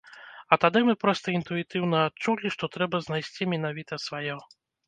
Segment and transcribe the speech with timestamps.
[0.55, 4.37] А тады мы проста інтуітыўна адчулі, што трэба знайсці менавіта сваё.